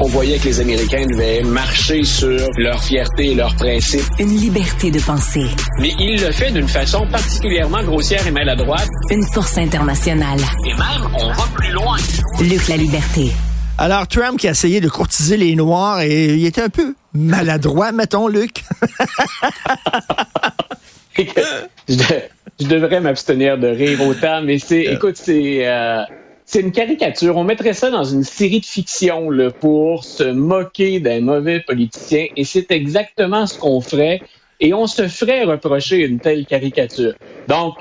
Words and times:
On 0.00 0.08
voyait 0.08 0.38
que 0.38 0.46
les 0.46 0.58
Américains 0.60 1.06
devaient 1.06 1.42
marcher 1.44 2.02
sur 2.02 2.36
leur 2.58 2.82
fierté 2.82 3.30
et 3.30 3.34
leurs 3.36 3.54
principes. 3.54 4.02
Une 4.18 4.36
liberté 4.36 4.90
de 4.90 4.98
penser. 4.98 5.46
Mais 5.78 5.92
il 6.00 6.20
le 6.20 6.32
fait 6.32 6.50
d'une 6.50 6.66
façon 6.66 7.06
particulièrement 7.06 7.80
grossière 7.84 8.26
et 8.26 8.32
maladroite. 8.32 8.88
Une 9.10 9.24
force 9.32 9.56
internationale. 9.56 10.40
Et 10.66 10.72
même, 10.74 11.12
on 11.14 11.28
va 11.28 11.44
plus 11.54 11.70
loin. 11.70 11.96
Luc 12.40 12.66
la 12.66 12.76
liberté. 12.76 13.30
Alors, 13.78 14.08
Trump 14.08 14.40
qui 14.40 14.48
a 14.48 14.50
essayé 14.50 14.80
de 14.80 14.88
courtiser 14.88 15.36
les 15.36 15.54
Noirs 15.54 16.00
et 16.00 16.24
il 16.24 16.44
était 16.44 16.62
un 16.62 16.70
peu 16.70 16.96
maladroit, 17.12 17.92
mettons, 17.92 18.26
Luc. 18.26 18.64
je, 21.16 22.66
devrais 22.66 23.00
m'abstenir 23.00 23.58
de 23.58 23.68
rire 23.68 24.00
autant, 24.00 24.42
mais 24.42 24.58
c'est, 24.58 24.86
écoute, 24.86 25.16
c'est, 25.16 25.68
euh, 25.68 26.02
c'est 26.44 26.60
une 26.60 26.72
caricature. 26.72 27.36
On 27.36 27.44
mettrait 27.44 27.72
ça 27.72 27.90
dans 27.90 28.04
une 28.04 28.24
série 28.24 28.60
de 28.60 28.66
fiction 28.66 29.30
là, 29.30 29.50
pour 29.50 30.04
se 30.04 30.24
moquer 30.24 31.00
d'un 31.00 31.20
mauvais 31.20 31.60
politicien, 31.60 32.26
et 32.36 32.44
c'est 32.44 32.70
exactement 32.70 33.46
ce 33.46 33.58
qu'on 33.58 33.80
ferait, 33.80 34.20
et 34.60 34.74
on 34.74 34.86
se 34.86 35.08
ferait 35.08 35.44
reprocher 35.44 36.04
une 36.04 36.20
telle 36.20 36.46
caricature. 36.46 37.14
Donc, 37.48 37.74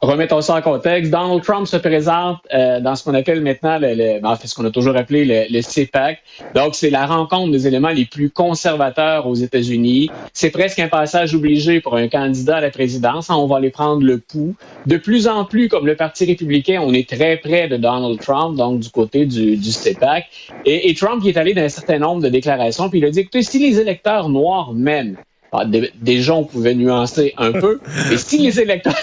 remettons 0.00 0.40
ça 0.40 0.56
en 0.56 0.62
contexte. 0.62 1.10
Donald 1.10 1.42
Trump 1.42 1.66
se 1.66 1.76
présente 1.76 2.38
euh, 2.54 2.80
dans 2.80 2.94
ce 2.94 3.04
qu'on 3.04 3.14
appelle 3.14 3.40
maintenant, 3.40 3.78
le, 3.78 3.94
le 3.94 4.20
ben, 4.20 4.30
en 4.30 4.36
fait, 4.36 4.48
ce 4.48 4.54
qu'on 4.54 4.64
a 4.64 4.70
toujours 4.70 4.96
appelé 4.96 5.24
le, 5.24 5.44
le 5.50 5.62
CPAC. 5.62 6.18
Donc, 6.54 6.74
c'est 6.74 6.90
la 6.90 7.06
rencontre 7.06 7.52
des 7.52 7.66
éléments 7.66 7.90
les 7.90 8.04
plus 8.04 8.30
conservateurs 8.30 9.26
aux 9.26 9.34
États-Unis. 9.34 10.10
C'est 10.32 10.50
presque 10.50 10.78
un 10.78 10.88
passage 10.88 11.34
obligé 11.34 11.80
pour 11.80 11.96
un 11.96 12.08
candidat 12.08 12.56
à 12.56 12.60
la 12.60 12.70
présidence. 12.70 13.30
On 13.30 13.46
va 13.46 13.60
les 13.60 13.70
prendre 13.70 14.02
le 14.02 14.18
pouls. 14.18 14.54
De 14.86 14.96
plus 14.96 15.28
en 15.28 15.44
plus, 15.44 15.68
comme 15.68 15.86
le 15.86 15.96
Parti 15.96 16.24
républicain, 16.24 16.80
on 16.84 16.92
est 16.92 17.08
très 17.08 17.36
près 17.36 17.68
de 17.68 17.76
Donald 17.76 18.20
Trump, 18.20 18.56
donc 18.56 18.80
du 18.80 18.90
côté 18.90 19.26
du, 19.26 19.56
du 19.56 19.70
CPAC. 19.70 20.26
Et, 20.64 20.90
et 20.90 20.94
Trump 20.94 21.22
il 21.24 21.30
est 21.30 21.36
allé 21.36 21.54
d'un 21.54 21.68
certain 21.68 21.98
nombre 21.98 22.22
de 22.22 22.28
déclarations, 22.28 22.88
puis 22.88 22.98
il 23.00 23.04
a 23.04 23.10
dit, 23.10 23.20
écoutez, 23.20 23.42
si 23.42 23.58
les 23.58 23.80
électeurs 23.80 24.28
noirs 24.28 24.72
même, 24.72 25.16
ah, 25.52 25.64
déjà, 25.64 26.34
on 26.34 26.44
pouvait 26.44 26.74
nuancer 26.74 27.32
un 27.38 27.52
peu, 27.52 27.80
mais 28.10 28.18
si 28.18 28.38
les 28.38 28.60
électeurs 28.60 28.94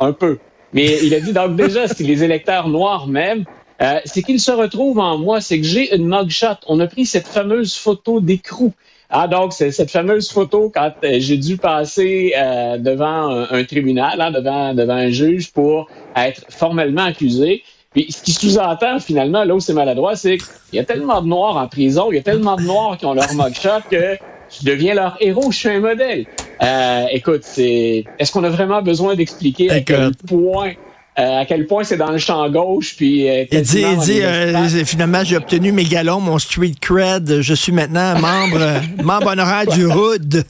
un 0.00 0.12
peu. 0.12 0.38
Mais 0.72 0.98
il 1.02 1.14
a 1.14 1.20
dit 1.20 1.32
donc 1.32 1.56
déjà, 1.56 1.88
si 1.88 2.04
les 2.04 2.24
électeurs 2.24 2.68
noirs 2.68 3.06
même, 3.06 3.44
euh, 3.82 3.98
c'est 4.04 4.22
qu'ils 4.22 4.40
se 4.40 4.50
retrouvent 4.50 4.98
en 4.98 5.18
moi, 5.18 5.40
c'est 5.40 5.58
que 5.58 5.66
j'ai 5.66 5.94
une 5.94 6.06
mugshot. 6.06 6.58
On 6.66 6.80
a 6.80 6.86
pris 6.86 7.06
cette 7.06 7.26
fameuse 7.26 7.74
photo 7.76 8.20
d'écrou. 8.20 8.72
Ah, 9.08 9.26
donc, 9.26 9.52
c'est 9.52 9.72
cette 9.72 9.90
fameuse 9.90 10.30
photo 10.30 10.70
quand 10.72 10.92
euh, 11.02 11.16
j'ai 11.18 11.36
dû 11.36 11.56
passer 11.56 12.32
euh, 12.36 12.78
devant 12.78 13.46
un, 13.50 13.64
tribunal, 13.64 14.20
hein, 14.20 14.30
devant, 14.30 14.72
devant 14.74 14.94
un 14.94 15.10
juge 15.10 15.52
pour 15.52 15.88
être 16.14 16.44
formellement 16.48 17.04
accusé. 17.04 17.62
Puis 17.92 18.12
ce 18.12 18.22
qui 18.22 18.32
sous-entend 18.32 19.00
finalement, 19.00 19.42
là 19.42 19.54
où 19.54 19.58
c'est 19.58 19.72
maladroit, 19.72 20.14
c'est 20.14 20.38
qu'il 20.38 20.74
y 20.74 20.78
a 20.78 20.84
tellement 20.84 21.22
de 21.22 21.26
Noirs 21.26 21.56
en 21.56 21.66
prison, 21.66 22.12
il 22.12 22.16
y 22.16 22.18
a 22.18 22.22
tellement 22.22 22.54
de 22.54 22.62
Noirs 22.62 22.98
qui 22.98 23.06
ont 23.06 23.14
leur 23.14 23.34
mugshot 23.34 23.82
que 23.90 24.16
je 24.48 24.64
deviens 24.64 24.94
leur 24.94 25.16
héros, 25.20 25.50
je 25.50 25.58
suis 25.58 25.68
un 25.70 25.80
modèle. 25.80 26.26
Euh, 26.62 27.06
écoute, 27.10 27.42
c'est 27.42 28.04
est-ce 28.18 28.32
qu'on 28.32 28.44
a 28.44 28.50
vraiment 28.50 28.82
besoin 28.82 29.14
d'expliquer 29.14 29.70
à 29.70 29.80
quel 29.80 30.12
point 30.14 30.72
euh, 31.18 31.40
à 31.40 31.44
quel 31.44 31.66
point 31.66 31.82
c'est 31.84 31.96
dans 31.96 32.12
le 32.12 32.18
champ 32.18 32.48
gauche. 32.48 32.94
Puis, 32.96 33.28
euh, 33.28 33.44
il 33.50 33.62
dit, 33.62 33.82
il 33.82 33.98
dit 33.98 34.22
euh, 34.22 34.84
finalement, 34.84 35.22
j'ai 35.24 35.36
obtenu 35.36 35.72
mes 35.72 35.84
galons, 35.84 36.20
mon 36.20 36.38
street 36.38 36.74
cred. 36.80 37.40
Je 37.40 37.54
suis 37.54 37.72
maintenant 37.72 38.18
membre, 38.18 38.80
membre 39.02 39.26
honoraire 39.28 39.66
du 39.66 39.84
Hood. 39.84 40.44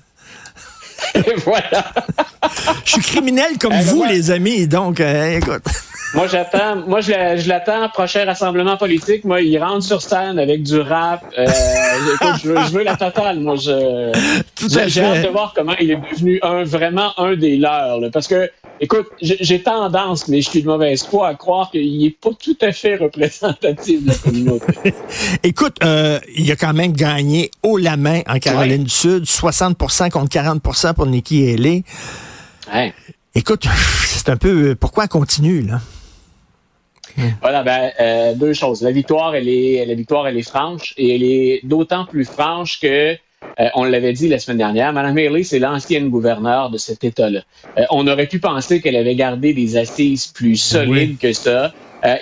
voilà. 1.44 1.92
je 2.84 2.92
suis 2.92 3.00
criminel 3.00 3.58
comme 3.58 3.74
vous, 3.80 4.04
les 4.04 4.30
amis. 4.30 4.68
Donc, 4.68 5.00
écoute. 5.00 5.64
Moi, 6.14 6.26
j'attends. 6.26 6.76
Moi, 6.86 7.00
je, 7.00 7.48
l'attends. 7.48 7.88
Prochain 7.88 8.24
rassemblement 8.24 8.76
politique. 8.76 9.24
Moi, 9.24 9.42
il 9.42 9.58
rentre 9.58 9.84
sur 9.84 10.02
scène 10.02 10.38
avec 10.38 10.62
du 10.62 10.80
rap. 10.80 11.22
Euh, 11.38 11.46
écoute, 12.14 12.40
je, 12.42 12.72
veux, 12.72 12.82
la 12.82 12.96
totale. 12.96 13.38
Moi, 13.38 13.56
je. 13.56 14.12
J'ai 14.86 15.02
hâte 15.02 15.24
de 15.24 15.28
voir 15.28 15.52
comment 15.54 15.74
il 15.80 15.92
est 15.92 16.00
devenu 16.12 16.40
un 16.42 16.64
vraiment 16.64 17.18
un 17.18 17.36
des 17.36 17.56
leurs. 17.56 18.00
parce 18.12 18.26
que, 18.26 18.50
écoute, 18.80 19.06
j'ai 19.20 19.62
tendance, 19.62 20.26
mais 20.26 20.40
je 20.40 20.50
suis 20.50 20.62
de 20.62 20.66
mauvaise 20.66 21.04
foi, 21.04 21.28
à 21.28 21.34
croire 21.34 21.70
qu'il 21.70 22.02
n'est 22.02 22.10
pas 22.10 22.30
tout 22.42 22.58
à 22.60 22.72
fait 22.72 22.96
représentatif 22.96 24.02
de 24.02 24.08
la 24.08 24.14
communauté. 24.16 24.94
écoute, 25.44 25.76
euh, 25.84 26.18
il 26.36 26.50
a 26.50 26.56
quand 26.56 26.72
même 26.72 26.92
gagné 26.92 27.50
haut 27.62 27.78
la 27.78 27.96
main 27.96 28.22
en 28.26 28.38
Caroline 28.38 28.84
du 28.84 28.90
Sud, 28.90 29.24
60% 29.24 30.10
contre 30.10 30.28
40% 30.28 30.94
pour 30.94 31.06
Nikki 31.06 31.48
Haley. 31.52 31.84
Ouais. 32.74 32.92
Écoute, 33.34 33.66
c'est 34.06 34.28
un 34.28 34.36
peu 34.36 34.74
pourquoi 34.74 35.06
continue 35.06 35.62
là? 35.62 35.80
Voilà, 37.42 37.62
ben, 37.62 37.90
euh, 38.00 38.34
deux 38.34 38.52
choses. 38.52 38.82
La 38.82 38.92
victoire, 38.92 39.34
elle 39.34 39.48
est, 39.48 39.84
la 39.86 39.94
victoire, 39.94 40.26
elle 40.26 40.36
est 40.36 40.48
franche 40.48 40.94
et 40.96 41.14
elle 41.14 41.22
est 41.22 41.60
d'autant 41.64 42.04
plus 42.04 42.24
franche 42.24 42.80
que 42.80 43.14
euh, 43.58 43.68
on 43.74 43.84
l'avait 43.84 44.12
dit 44.12 44.28
la 44.28 44.38
semaine 44.38 44.58
dernière, 44.58 44.92
Mme 44.92 45.16
Haley, 45.16 45.44
c'est 45.44 45.58
l'ancienne 45.58 46.10
gouverneure 46.10 46.70
de 46.70 46.78
cet 46.78 47.04
État-là. 47.04 47.40
Euh, 47.78 47.84
on 47.90 48.06
aurait 48.06 48.26
pu 48.26 48.38
penser 48.38 48.80
qu'elle 48.80 48.96
avait 48.96 49.14
gardé 49.14 49.54
des 49.54 49.76
assises 49.76 50.26
plus 50.26 50.56
solides 50.56 51.18
que 51.18 51.32
ça. 51.32 51.72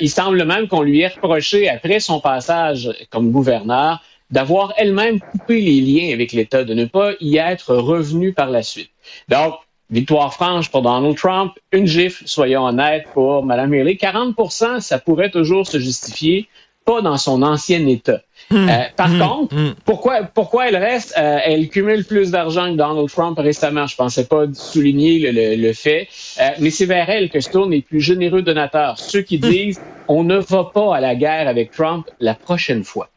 il 0.00 0.10
semble 0.10 0.44
même 0.44 0.68
qu'on 0.68 0.82
lui 0.82 1.00
ait 1.00 1.08
reproché, 1.08 1.68
après 1.68 2.00
son 2.00 2.20
passage 2.20 2.90
comme 3.10 3.32
gouverneur, 3.32 4.00
d'avoir 4.30 4.74
elle-même 4.76 5.20
coupé 5.20 5.60
les 5.60 5.80
liens 5.80 6.12
avec 6.12 6.32
l'État, 6.32 6.64
de 6.64 6.74
ne 6.74 6.84
pas 6.84 7.12
y 7.20 7.38
être 7.38 7.74
revenu 7.74 8.32
par 8.32 8.50
la 8.50 8.62
suite. 8.62 8.90
Donc, 9.28 9.54
Victoire 9.90 10.34
franche 10.34 10.70
pour 10.70 10.82
Donald 10.82 11.16
Trump, 11.16 11.52
une 11.72 11.86
gifle, 11.86 12.24
soyons 12.26 12.64
honnêtes, 12.64 13.06
pour 13.14 13.44
Mme 13.44 13.72
Haley. 13.72 13.94
40% 13.94 14.80
ça 14.80 14.98
pourrait 14.98 15.30
toujours 15.30 15.66
se 15.66 15.78
justifier, 15.78 16.46
pas 16.84 17.00
dans 17.00 17.16
son 17.16 17.42
ancien 17.42 17.86
État. 17.86 18.20
Hmm. 18.50 18.68
Euh, 18.68 18.84
par 18.96 19.08
hmm. 19.08 19.18
contre, 19.18 19.54
hmm. 19.54 19.74
pourquoi, 19.84 20.22
pourquoi 20.22 20.68
elle 20.68 20.76
reste? 20.76 21.14
Euh, 21.18 21.38
elle 21.44 21.68
cumule 21.68 22.04
plus 22.04 22.30
d'argent 22.30 22.70
que 22.70 22.76
Donald 22.76 23.08
Trump 23.08 23.38
récemment. 23.38 23.86
Je 23.86 23.96
pensais 23.96 24.26
pas 24.26 24.44
souligner 24.52 25.32
le, 25.32 25.56
le, 25.56 25.72
fait. 25.72 26.08
Euh, 26.40 26.48
mais 26.58 26.70
c'est 26.70 26.86
vers 26.86 27.08
elle 27.08 27.30
que 27.30 27.40
se 27.40 27.50
tournent 27.50 27.70
les 27.70 27.82
plus 27.82 28.00
généreux 28.00 28.42
donateurs. 28.42 28.98
Ceux 28.98 29.22
qui 29.22 29.38
disent 29.38 29.80
on 30.08 30.24
ne 30.24 30.38
va 30.38 30.64
pas 30.64 30.96
à 30.96 31.00
la 31.00 31.14
guerre 31.14 31.48
avec 31.48 31.70
Trump 31.70 32.06
la 32.20 32.34
prochaine 32.34 32.84
fois. 32.84 33.08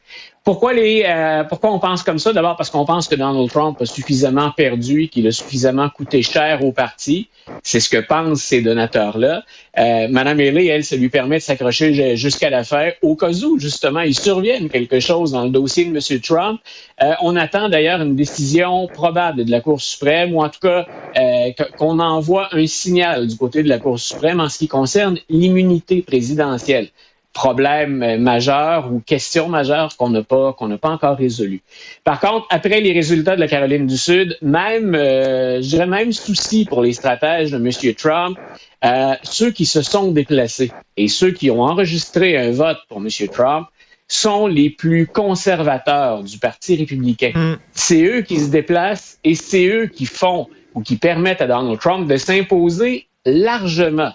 Pourquoi, 0.44 0.74
les, 0.74 1.04
euh, 1.06 1.44
pourquoi 1.44 1.72
on 1.72 1.78
pense 1.78 2.02
comme 2.02 2.18
ça? 2.18 2.34
D'abord 2.34 2.58
parce 2.58 2.72
qu'on 2.72 2.84
pense 2.84 3.08
que 3.08 3.14
Donald 3.14 3.48
Trump 3.52 3.80
a 3.80 3.86
suffisamment 3.86 4.50
perdu, 4.50 5.08
qu'il 5.08 5.28
a 5.28 5.32
suffisamment 5.32 5.88
coûté 5.90 6.24
cher 6.24 6.66
au 6.66 6.72
parti. 6.72 7.30
C'est 7.62 7.80
ce 7.80 7.90
que 7.90 7.98
pensent 7.98 8.42
ces 8.42 8.64
donateurs-là. 8.64 9.44
Euh, 9.78 10.08
Madame 10.10 10.40
Haley, 10.40 10.66
elle, 10.66 10.84
ça 10.84 10.96
lui 10.96 11.10
permet 11.10 11.38
de 11.38 11.44
s'accrocher 11.44 12.16
jusqu'à 12.16 12.50
la 12.50 12.64
fin, 12.64 12.90
au 13.04 13.16
cas 13.16 13.32
où, 13.32 13.60
justement, 13.60 14.00
il 14.00 14.16
survienne 14.16 14.68
quelque 14.70 15.00
chose 15.00 15.32
dans 15.32 15.44
le 15.44 15.52
dossier 15.52 15.86
de 15.86 15.92
M. 15.92 16.20
Trump. 16.22 16.60
Euh, 17.04 17.14
on 17.22 17.36
attend 17.36 17.70
d'ailleurs 17.70 18.02
une 18.02 18.16
décision 18.16 18.88
probable 18.88 19.46
de 19.46 19.52
la 19.52 19.62
Cour 19.62 19.80
suprême, 19.80 20.34
ou 20.34 20.42
en 20.42 20.50
tout 20.50 20.60
cas 20.60 20.88
euh, 21.18 21.52
qu'on 21.78 22.00
envoie 22.00 22.50
un 22.56 22.66
signal 22.66 23.28
du 23.28 23.38
côté 23.38 23.62
de 23.62 23.70
la 23.70 23.78
Cour 23.78 24.00
suprême 24.00 24.40
en 24.40 24.50
ce 24.50 24.58
qui 24.58 24.68
concerne 24.68 25.20
l'immunité 25.30 26.02
présidentielle 26.02 26.90
problème 27.34 28.18
majeur 28.20 28.92
ou 28.92 29.00
question 29.00 29.48
majeure 29.48 29.96
qu'on 29.98 30.10
n'a 30.10 30.24
pas 30.24 30.54
qu'on 30.54 30.68
n'a 30.68 30.78
pas 30.78 30.90
encore 30.90 31.18
résolu. 31.18 31.62
Par 32.04 32.20
contre, 32.20 32.46
après 32.50 32.82
les 32.82 32.92
résultats 32.94 33.36
de 33.36 33.40
la 33.40 33.48
Caroline 33.48 33.88
du 33.88 33.98
Sud, 33.98 34.38
même 34.42 34.96
euh, 34.96 35.62
je 35.62 35.68
dirais 35.68 35.88
même 35.88 36.12
souci 36.12 36.66
pour 36.66 36.82
les 36.82 36.94
stratèges 36.94 37.52
de 37.52 37.58
M. 37.58 37.94
Trump, 37.96 38.38
euh, 38.84 39.14
ceux 39.24 39.52
qui 39.52 39.66
se 39.66 39.82
sont 39.82 40.12
déplacés 40.12 40.72
et 40.98 41.08
ceux 41.08 41.32
qui 41.32 41.50
ont 41.50 41.62
enregistré 41.62 42.38
un 42.38 42.52
vote 42.52 42.80
pour 42.90 42.98
M. 42.98 43.08
Trump 43.32 43.68
sont 44.08 44.48
les 44.48 44.70
plus 44.70 45.08
conservateurs 45.08 46.24
du 46.24 46.38
Parti 46.38 46.76
républicain. 46.76 47.32
Mm. 47.34 47.58
C'est 47.72 48.04
eux 48.04 48.22
qui 48.22 48.40
se 48.40 48.50
déplacent 48.50 49.20
et 49.24 49.36
c'est 49.36 49.68
eux 49.68 49.88
qui 49.88 50.06
font 50.06 50.50
ou 50.74 50.82
qui 50.82 50.98
permettent 50.98 51.42
à 51.42 51.48
Donald 51.48 51.80
Trump 51.80 52.10
de 52.10 52.18
s'imposer 52.18 53.08
largement 53.26 54.12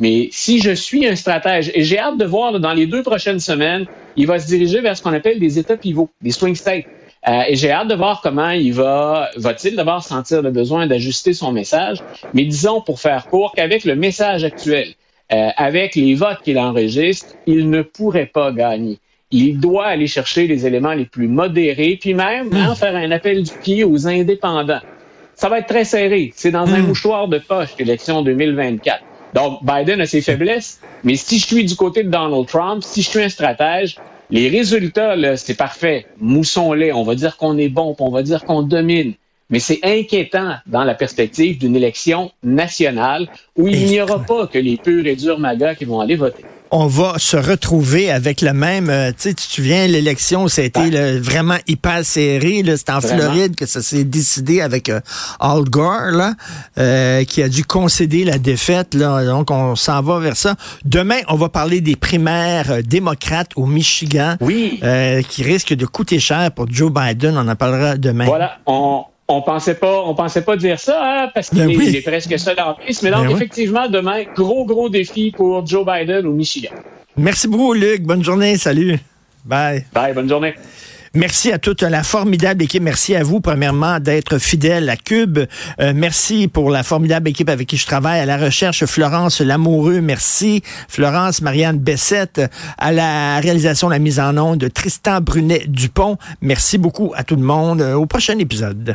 mais 0.00 0.28
si 0.32 0.60
je 0.60 0.70
suis 0.70 1.06
un 1.06 1.14
stratège, 1.14 1.70
et 1.74 1.84
j'ai 1.84 1.98
hâte 1.98 2.16
de 2.16 2.24
voir 2.24 2.58
dans 2.58 2.72
les 2.72 2.86
deux 2.86 3.02
prochaines 3.02 3.38
semaines, 3.38 3.86
il 4.16 4.26
va 4.26 4.38
se 4.38 4.46
diriger 4.46 4.80
vers 4.80 4.96
ce 4.96 5.02
qu'on 5.02 5.12
appelle 5.12 5.38
des 5.38 5.58
États 5.58 5.76
pivots, 5.76 6.10
des 6.22 6.30
swing 6.30 6.54
states. 6.54 6.86
Euh, 7.28 7.42
et 7.46 7.54
j'ai 7.54 7.70
hâte 7.70 7.88
de 7.88 7.94
voir 7.94 8.22
comment 8.22 8.50
il 8.50 8.72
va, 8.72 9.28
va-t-il 9.36 9.76
d'abord 9.76 10.02
sentir 10.02 10.40
le 10.40 10.50
besoin 10.50 10.86
d'ajuster 10.86 11.34
son 11.34 11.52
message. 11.52 11.98
Mais 12.32 12.44
disons, 12.44 12.80
pour 12.80 12.98
faire 12.98 13.26
court, 13.26 13.52
qu'avec 13.54 13.84
le 13.84 13.94
message 13.94 14.42
actuel, 14.42 14.94
euh, 15.32 15.48
avec 15.58 15.94
les 15.94 16.14
votes 16.14 16.40
qu'il 16.42 16.58
enregistre, 16.58 17.34
il 17.46 17.68
ne 17.68 17.82
pourrait 17.82 18.26
pas 18.32 18.52
gagner. 18.52 18.98
Il 19.30 19.60
doit 19.60 19.86
aller 19.86 20.06
chercher 20.06 20.46
les 20.46 20.66
éléments 20.66 20.94
les 20.94 21.04
plus 21.04 21.28
modérés, 21.28 21.98
puis 22.00 22.14
même 22.14 22.48
hein, 22.54 22.74
faire 22.74 22.96
un 22.96 23.10
appel 23.10 23.42
du 23.42 23.52
pied 23.62 23.84
aux 23.84 24.08
indépendants. 24.08 24.80
Ça 25.34 25.50
va 25.50 25.58
être 25.58 25.68
très 25.68 25.84
serré. 25.84 26.32
C'est 26.34 26.50
dans 26.50 26.66
un 26.66 26.80
hmm. 26.80 26.86
mouchoir 26.86 27.28
de 27.28 27.38
poche 27.38 27.70
l'élection 27.78 28.22
2024. 28.22 29.02
Donc, 29.34 29.60
Biden 29.64 30.00
a 30.00 30.06
ses 30.06 30.20
faiblesses, 30.20 30.80
mais 31.04 31.16
si 31.16 31.38
je 31.38 31.46
suis 31.46 31.64
du 31.64 31.76
côté 31.76 32.02
de 32.02 32.10
Donald 32.10 32.46
Trump, 32.46 32.82
si 32.82 33.02
je 33.02 33.08
suis 33.08 33.22
un 33.22 33.28
stratège, 33.28 33.96
les 34.30 34.48
résultats, 34.48 35.16
là, 35.16 35.36
c'est 35.36 35.54
parfait. 35.54 36.06
Moussons-les. 36.18 36.92
On 36.92 37.02
va 37.02 37.14
dire 37.14 37.36
qu'on 37.36 37.58
est 37.58 37.68
bon, 37.68 37.96
on 37.98 38.10
va 38.10 38.22
dire 38.22 38.44
qu'on 38.44 38.62
domine. 38.62 39.14
Mais 39.50 39.58
c'est 39.58 39.80
inquiétant 39.82 40.54
dans 40.66 40.84
la 40.84 40.94
perspective 40.94 41.58
d'une 41.58 41.74
élection 41.74 42.30
nationale 42.44 43.28
où 43.56 43.66
il 43.66 43.86
n'y 43.86 44.00
aura 44.00 44.20
pas 44.20 44.46
que 44.46 44.58
les 44.58 44.76
purs 44.76 45.06
et 45.06 45.16
durs 45.16 45.40
magas 45.40 45.74
qui 45.74 45.84
vont 45.84 46.00
aller 46.00 46.14
voter. 46.14 46.44
On 46.70 46.86
va 46.86 47.14
se 47.18 47.36
retrouver 47.36 48.10
avec 48.10 48.40
le 48.40 48.52
même. 48.52 48.90
Euh, 48.90 49.10
tu 49.10 49.16
sais, 49.18 49.34
tu 49.34 49.46
te 49.46 49.52
souviens, 49.52 49.86
l'élection, 49.86 50.48
ça 50.48 50.62
a 50.62 50.64
été 50.64 51.18
vraiment 51.18 51.56
hyper 51.66 52.04
serré. 52.04 52.62
C'est 52.76 52.90
en 52.90 53.00
Floride 53.00 53.56
que 53.56 53.66
ça 53.66 53.82
s'est 53.82 54.04
décidé 54.04 54.60
avec 54.60 54.88
euh, 54.88 55.00
Al 55.40 55.64
Gore, 55.64 56.12
là, 56.12 56.34
euh, 56.78 57.24
qui 57.24 57.42
a 57.42 57.48
dû 57.48 57.64
concéder 57.64 58.24
la 58.24 58.38
défaite. 58.38 58.94
Là, 58.94 59.24
donc, 59.24 59.50
on 59.50 59.74
s'en 59.76 60.02
va 60.02 60.18
vers 60.18 60.36
ça. 60.36 60.54
Demain, 60.84 61.20
on 61.28 61.36
va 61.36 61.48
parler 61.48 61.80
des 61.80 61.96
primaires 61.96 62.82
démocrates 62.84 63.50
au 63.56 63.66
Michigan, 63.66 64.36
oui. 64.40 64.80
qui 65.28 65.42
risquent 65.42 65.74
de 65.74 65.86
coûter 65.86 66.20
cher 66.20 66.50
pour 66.52 66.66
Joe 66.70 66.92
Biden. 66.92 67.36
On 67.36 67.48
en 67.48 67.56
parlera 67.56 67.96
demain. 67.96 68.26
Voilà, 68.26 68.58
on, 68.66 69.04
on 69.30 69.42
pensait 69.42 69.74
pas, 69.74 70.02
on 70.02 70.14
pensait 70.14 70.42
pas 70.42 70.56
dire 70.56 70.78
ça, 70.78 71.00
hein, 71.02 71.30
parce 71.32 71.50
qu'il 71.50 71.58
ben 71.58 71.80
est, 71.80 72.02
presque 72.02 72.38
seul 72.38 72.60
en 72.60 72.74
piste. 72.74 73.02
Mais 73.02 73.10
donc, 73.10 73.26
ben 73.26 73.36
effectivement, 73.36 73.88
demain, 73.88 74.24
gros, 74.34 74.64
gros 74.64 74.88
défi 74.88 75.30
pour 75.30 75.66
Joe 75.66 75.86
Biden 75.86 76.26
au 76.26 76.32
Michigan. 76.32 76.70
Merci 77.16 77.48
beaucoup, 77.48 77.72
Luc. 77.72 78.02
Bonne 78.02 78.24
journée. 78.24 78.56
Salut. 78.56 78.98
Bye. 79.44 79.84
Bye. 79.92 80.14
Bonne 80.14 80.28
journée. 80.28 80.54
Merci 81.12 81.50
à 81.50 81.58
toute 81.58 81.82
la 81.82 82.04
formidable 82.04 82.62
équipe. 82.62 82.84
Merci 82.84 83.16
à 83.16 83.24
vous, 83.24 83.40
premièrement, 83.40 83.98
d'être 83.98 84.38
fidèle 84.38 84.88
à 84.88 84.96
Cube. 84.96 85.40
Euh, 85.80 85.92
merci 85.92 86.46
pour 86.46 86.70
la 86.70 86.84
formidable 86.84 87.28
équipe 87.28 87.48
avec 87.48 87.66
qui 87.66 87.76
je 87.76 87.86
travaille. 87.86 88.20
À 88.20 88.26
la 88.26 88.36
recherche, 88.36 88.84
Florence 88.84 89.40
Lamoureux. 89.40 90.00
Merci. 90.00 90.62
Florence 90.88 91.42
Marianne 91.42 91.78
Bessette. 91.78 92.40
À 92.78 92.92
la 92.92 93.40
réalisation, 93.40 93.88
la 93.88 93.98
mise 93.98 94.20
en 94.20 94.38
onde 94.38 94.58
de 94.58 94.68
Tristan 94.68 95.20
Brunet-Dupont. 95.20 96.16
Merci 96.42 96.78
beaucoup 96.78 97.12
à 97.16 97.24
tout 97.24 97.36
le 97.36 97.42
monde. 97.42 97.80
Au 97.82 98.06
prochain 98.06 98.38
épisode. 98.38 98.92